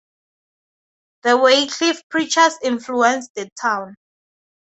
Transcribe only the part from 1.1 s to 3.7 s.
The Wycliffe preachers influenced the